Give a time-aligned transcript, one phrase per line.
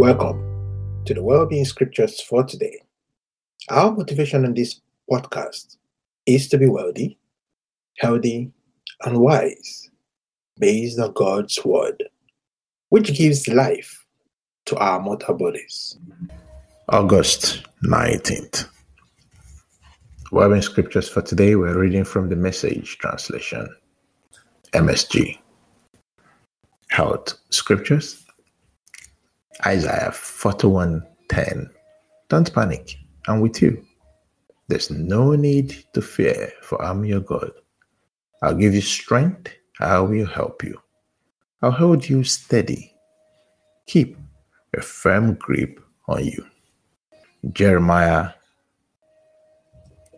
[0.00, 2.80] Welcome to the Wellbeing Scriptures for today.
[3.68, 4.80] Our motivation in this
[5.10, 5.76] podcast
[6.24, 7.18] is to be wealthy,
[7.98, 8.50] healthy,
[9.04, 9.90] and wise
[10.58, 12.02] based on God's Word,
[12.88, 14.06] which gives life
[14.64, 15.98] to our mortal bodies.
[16.88, 18.70] August 19th.
[20.32, 23.68] Wellbeing Scriptures for today, we're reading from the Message Translation,
[24.72, 25.36] MSG.
[26.88, 28.24] Health Scriptures
[29.66, 31.70] Isaiah 41:10.
[32.28, 32.96] Don't panic,
[33.28, 33.84] I'm with you.
[34.68, 37.50] There's no need to fear, for I'm your God.
[38.42, 40.80] I'll give you strength, I will help you.
[41.62, 42.94] I'll hold you steady.
[43.86, 44.16] Keep
[44.76, 46.46] a firm grip on you.
[47.52, 48.30] Jeremiah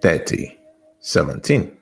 [0.02, 0.58] 30
[1.00, 1.76] 17.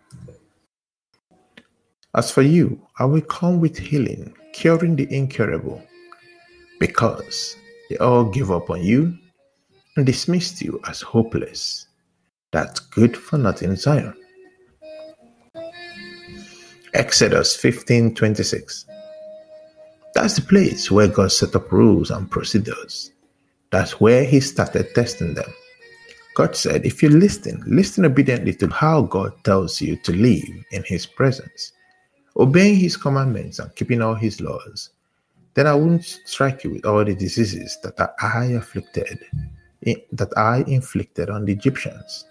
[2.14, 5.82] As for you, I will come with healing, curing the incurable
[6.80, 7.56] because
[7.88, 9.16] they all give up on you
[9.96, 11.86] and dismissed you as hopeless.
[12.50, 14.14] That's good for nothing, Zion.
[16.94, 18.86] Exodus 15 26.
[20.14, 23.12] That's the place where God set up rules and procedures.
[23.70, 25.48] That's where He started testing them.
[26.34, 30.82] God said, if you listen, listen obediently to how God tells you to live in
[30.84, 31.72] His presence,
[32.36, 34.90] obeying His commandments and keeping all His laws,
[35.54, 39.18] then I won't strike you with all the diseases that I afflicted,
[40.12, 42.24] that I inflicted on the Egyptians.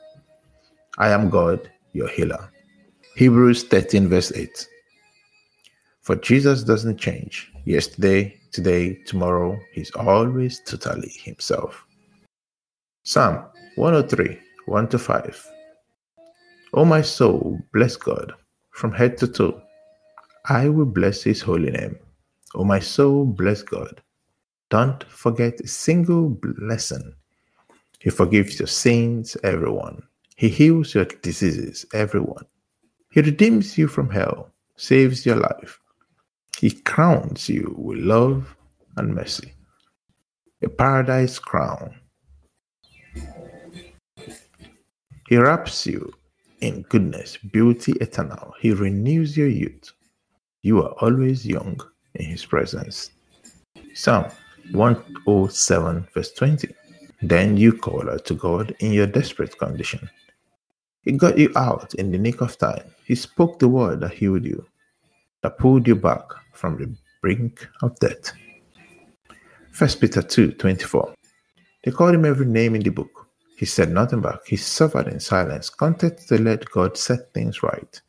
[0.97, 2.51] I am God, your healer.
[3.15, 4.67] Hebrews 13, verse 8.
[6.01, 7.51] For Jesus doesn't change.
[7.65, 11.85] Yesterday, today, tomorrow, he's always totally himself.
[13.03, 15.47] Psalm 103, 1 to 5.
[16.73, 18.33] O my soul, bless God
[18.71, 19.61] from head to toe.
[20.45, 21.97] I will bless his holy name.
[22.55, 24.01] O my soul, bless God.
[24.69, 27.13] Don't forget a single blessing.
[27.99, 30.03] He forgives your sins, everyone.
[30.35, 32.45] He heals your diseases, everyone.
[33.11, 35.79] He redeems you from hell, saves your life.
[36.57, 38.55] He crowns you with love
[38.97, 39.53] and mercy.
[40.61, 41.95] A paradise crown.
[45.27, 46.11] He wraps you
[46.61, 48.53] in goodness, beauty eternal.
[48.59, 49.93] He renews your youth.
[50.61, 51.79] You are always young
[52.15, 53.11] in his presence.
[53.93, 54.25] Psalm
[54.71, 56.73] 107, verse 20.
[57.21, 60.09] Then you call out to God in your desperate condition.
[61.03, 62.93] He got you out in the nick of time.
[63.05, 64.65] He spoke the word that healed you,
[65.41, 68.31] that pulled you back from the brink of death.
[69.77, 71.13] 1 Peter 2 24.
[71.83, 73.27] They called him every name in the book.
[73.57, 74.45] He said nothing back.
[74.45, 78.01] He suffered in silence, content to let God set things right.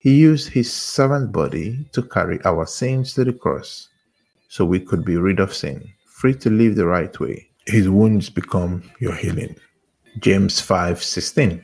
[0.00, 3.90] He used his servant body to carry our sins to the cross
[4.48, 7.50] so we could be rid of sin, free to live the right way.
[7.66, 9.56] His wounds become your healing.
[10.20, 11.62] James 5:16.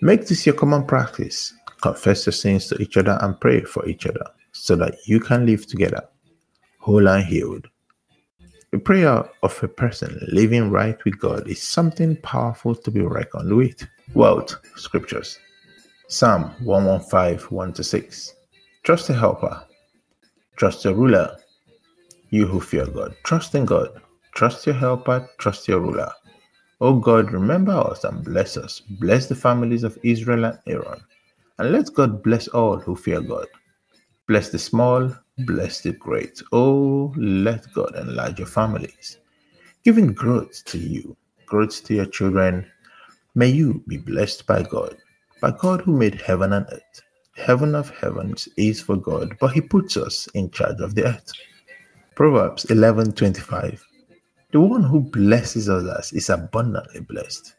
[0.00, 1.52] Make this your common practice.
[1.82, 5.44] Confess your sins to each other and pray for each other so that you can
[5.44, 6.02] live together,
[6.78, 7.68] whole and healed.
[8.70, 13.54] The prayer of a person living right with God is something powerful to be reckoned
[13.54, 13.86] with.
[14.14, 15.38] Wealth Scriptures
[16.12, 18.34] Psalm 115, 1 to 6.
[18.82, 19.62] Trust the helper,
[20.56, 21.36] trust your ruler,
[22.30, 23.14] you who fear God.
[23.22, 23.90] Trust in God,
[24.34, 26.10] trust your helper, trust your ruler.
[26.80, 28.80] O God, remember us and bless us.
[28.98, 31.00] Bless the families of Israel and Aaron.
[31.60, 33.46] And let God bless all who fear God.
[34.26, 35.14] Bless the small,
[35.46, 36.42] bless the great.
[36.50, 39.18] Oh, let God enlarge your families,
[39.84, 41.16] giving growth to you,
[41.46, 42.66] growth to your children.
[43.36, 44.96] May you be blessed by God
[45.40, 47.02] by God who made heaven and earth.
[47.36, 51.32] Heaven of heavens is for God, but he puts us in charge of the earth.
[52.14, 53.82] Proverbs 11:25
[54.52, 57.54] The one who blesses others is abundantly blessed.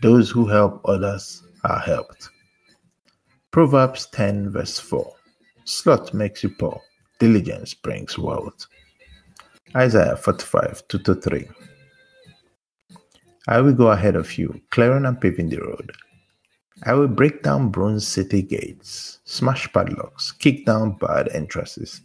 [0.00, 2.30] Those who help others are helped.
[3.50, 5.14] Proverbs 10 verse 4
[5.64, 6.80] Sloth makes you poor,
[7.18, 8.66] diligence brings wealth.
[9.76, 11.48] Isaiah 45 2 to 3
[13.48, 15.92] I will go ahead of you, clearing and paving the road.
[16.84, 22.00] I will break down bronze city gates, smash padlocks, kick down barred entrances.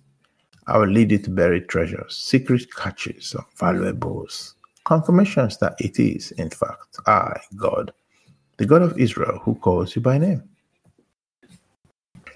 [0.68, 6.32] I will lead you to buried treasures, secret caches of valuables, confirmations that it is,
[6.32, 7.94] in fact, I, God,
[8.58, 10.44] the God of Israel, who calls you by name.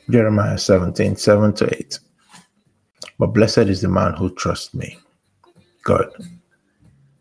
[0.09, 1.99] Jeremiah 17, 7 to 8.
[3.17, 4.97] But blessed is the man who trusts me,
[5.83, 6.09] God,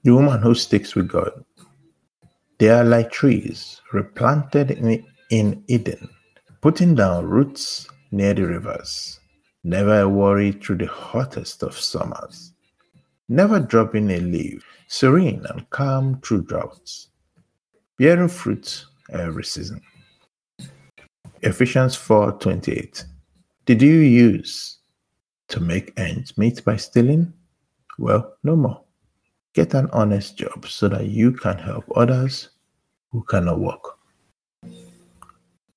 [0.05, 1.44] the woman who sticks with God,
[2.58, 4.70] they are like trees replanted
[5.31, 6.08] in, Eden,
[6.60, 9.20] putting down roots near the rivers,
[9.64, 12.52] never a worry through the hottest of summers.
[13.28, 17.08] never dropping a leaf, serene and calm through droughts,
[17.99, 19.81] bearing fruit every season.
[21.43, 23.05] Ephesians 4:28.
[23.66, 24.78] Did you use
[25.49, 27.32] to make ends meet by stealing?
[27.99, 28.82] Well, no more.
[29.58, 32.50] Get an honest job so that you can help others
[33.10, 33.99] who cannot work.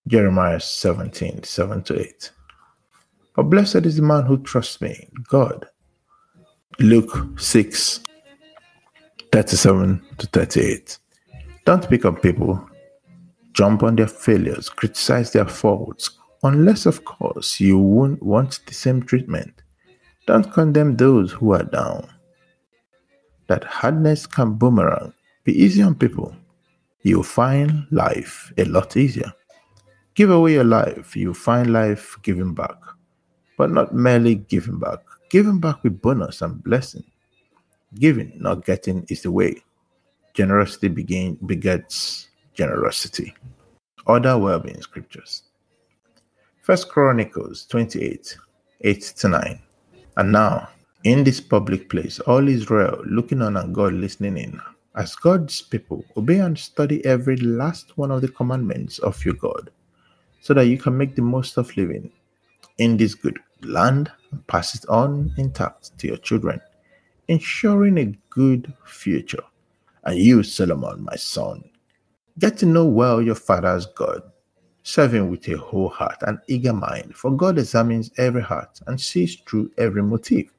[0.08, 2.32] Jeremiah 17, 7 to 8.
[3.36, 5.66] But blessed is the man who trusts me, God.
[6.78, 8.02] Luke 6,
[9.32, 11.00] 37 to 38.
[11.66, 12.64] Don't pick on people,
[13.54, 19.02] jump on their failures, criticize their faults, unless, of course, you won't want the same
[19.02, 19.64] treatment.
[20.28, 22.08] Don't condemn those who are down.
[23.52, 25.12] That hardness can boomerang.
[25.44, 26.34] Be easy on people.
[27.02, 29.34] You'll find life a lot easier.
[30.16, 32.78] Give away your life, you'll find life giving back.
[33.58, 35.00] But not merely giving back,
[35.30, 37.04] giving back with bonus and blessing.
[37.96, 39.62] Giving, not getting, is the way.
[40.34, 43.36] Generosity begin, begets generosity.
[44.08, 45.44] Other well-being scriptures.
[46.62, 48.38] First Chronicles 28,
[48.80, 49.62] 8 to 9.
[50.16, 50.70] And now,
[51.04, 54.62] in this public place, all Israel looking on and God listening in,
[54.96, 59.72] as God's people, obey and study every last one of the commandments of your God,
[60.42, 62.12] so that you can make the most of living
[62.78, 66.60] in this good land and pass it on intact to your children,
[67.28, 69.44] ensuring a good future.
[70.04, 71.64] And you, Solomon, my son,
[72.40, 74.24] get to know well your father's God
[74.84, 79.36] serving with a whole heart and eager mind, for God examines every heart and sees
[79.48, 80.52] through every motive.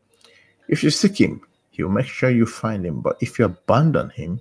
[0.68, 4.10] If you seek Him, He will make sure you find Him, but if you abandon
[4.10, 4.40] Him,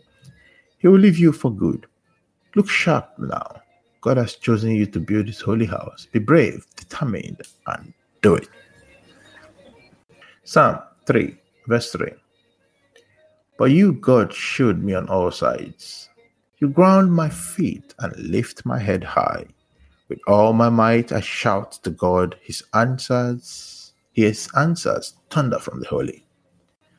[0.77, 1.87] He will leave you for good.
[2.55, 3.61] Look sharp now.
[4.01, 6.07] God has chosen you to build His holy house.
[6.11, 8.49] Be brave, determined, and do it.
[10.43, 11.37] Psalm 3,
[11.67, 12.11] verse 3.
[13.57, 16.09] But you, God, showed me on all sides.
[16.57, 19.45] You ground my feet and lift my head high.
[20.09, 22.35] With all my might, I shout to God.
[22.41, 23.80] His answers,
[24.21, 26.23] His answers thunder from the holy.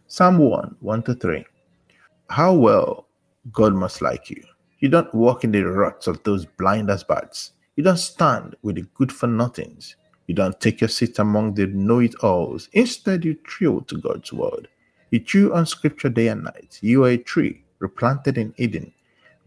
[0.09, 1.45] Psalm 1 1 to 3.
[2.29, 3.07] How well
[3.53, 4.43] God must like you.
[4.81, 7.53] You don't walk in the ruts of those blind as bats.
[7.77, 9.95] You don't stand with the good for nothings.
[10.27, 12.69] You don't take your seat among the know it alls.
[12.73, 14.67] Instead, you thrill to God's word.
[15.13, 16.81] You chew on scripture day and night.
[16.83, 18.93] You are a tree replanted in Eden,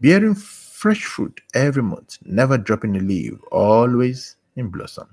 [0.00, 5.08] bearing fresh fruit every month, never dropping a leaf, always in blossom.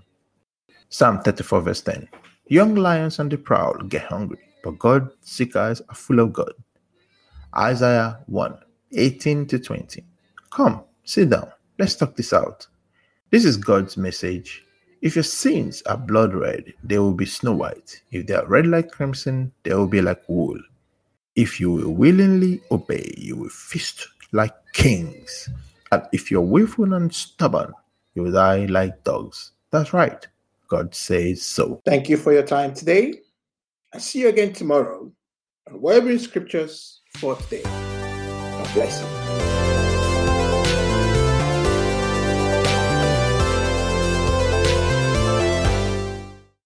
[0.87, 2.07] Psalm 34, verse 10
[2.47, 6.51] Young lions on the prowl get hungry, but God seekers are full of God.
[7.55, 8.57] Isaiah 1
[8.91, 10.03] 18 to 20.
[10.49, 12.67] Come, sit down, let's talk this out.
[13.31, 14.63] This is God's message.
[15.01, 18.01] If your sins are blood red, they will be snow white.
[18.11, 20.59] If they are red like crimson, they will be like wool.
[21.35, 25.49] If you will willingly obey, you will feast like kings.
[25.91, 27.73] And if you're willful and stubborn,
[28.15, 29.51] you will die like dogs.
[29.71, 30.27] That's right.
[30.73, 31.83] God says so.
[31.85, 33.19] Thank you for your time today.
[33.93, 35.11] I'll see you again tomorrow
[35.69, 37.61] on Wellbeing Scriptures for today.
[37.61, 39.62] God bless you.